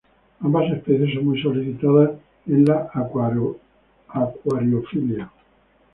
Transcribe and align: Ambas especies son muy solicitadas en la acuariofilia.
Ambas 0.39 0.71
especies 0.71 1.13
son 1.13 1.25
muy 1.25 1.39
solicitadas 1.39 2.09
en 2.47 2.65
la 2.65 2.89
acuariofilia. 2.91 5.31